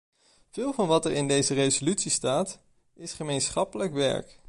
[0.49, 2.59] Veel van wat er in deze resolutie staat,
[2.95, 4.39] is gemeenschappelijk werk.